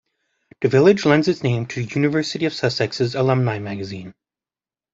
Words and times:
The 0.61 0.67
village 0.67 1.05
lends 1.05 1.27
its 1.27 1.43
name 1.43 1.67
to 1.67 1.83
the 1.85 1.93
University 1.93 2.45
of 2.45 2.53
Sussex's 2.55 3.13
alumni 3.13 3.59
magazine. 3.59 4.15